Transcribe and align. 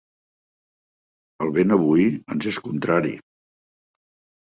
El 1.45 1.53
vent 1.59 1.77
avui 1.77 2.09
ens 2.37 2.51
és 2.55 2.61
contrari. 2.71 3.17